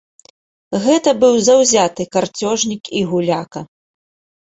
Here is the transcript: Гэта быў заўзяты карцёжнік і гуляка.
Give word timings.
Гэта 0.85 1.09
быў 1.25 1.37
заўзяты 1.51 2.09
карцёжнік 2.19 2.83
і 3.01 3.07
гуляка. 3.15 3.59